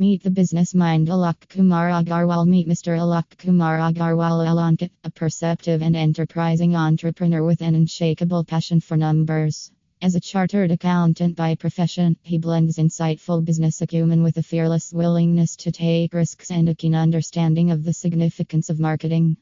Meet 0.00 0.22
the 0.22 0.30
business 0.30 0.76
mind 0.76 1.08
Alok 1.08 1.48
Kumar 1.48 1.88
Agarwal. 1.88 2.46
Meet 2.46 2.68
Mr. 2.68 2.96
Alok 2.96 3.36
Kumar 3.36 3.78
Agarwal 3.78 4.46
Alankit, 4.46 4.90
a 5.02 5.10
perceptive 5.10 5.82
and 5.82 5.96
enterprising 5.96 6.76
entrepreneur 6.76 7.42
with 7.42 7.62
an 7.62 7.74
unshakable 7.74 8.44
passion 8.44 8.78
for 8.78 8.96
numbers. 8.96 9.72
As 10.00 10.14
a 10.14 10.20
chartered 10.20 10.70
accountant 10.70 11.34
by 11.34 11.56
profession, 11.56 12.16
he 12.22 12.38
blends 12.38 12.78
insightful 12.78 13.44
business 13.44 13.82
acumen 13.82 14.22
with 14.22 14.36
a 14.36 14.42
fearless 14.44 14.92
willingness 14.92 15.56
to 15.56 15.72
take 15.72 16.14
risks 16.14 16.52
and 16.52 16.68
a 16.68 16.76
keen 16.76 16.94
understanding 16.94 17.72
of 17.72 17.82
the 17.82 17.92
significance 17.92 18.70
of 18.70 18.78
marketing. 18.78 19.36